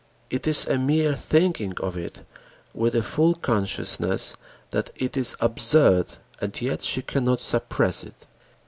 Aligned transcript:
It 0.31 0.47
is 0.47 0.65
a 0.65 0.79
mere 0.79 1.13
thinking 1.15 1.75
of 1.79 1.95
it 1.95 2.23
with 2.73 2.95
a 2.95 3.03
full 3.03 3.35
consciousness 3.35 4.35
that 4.71 4.89
it 4.95 5.15
is 5.15 5.35
absurd, 5.39 6.13
and 6.39 6.59
yet 6.59 6.81
she 6.81 7.03
cannot 7.03 7.39
suppress 7.39 8.03
it. 8.03 8.25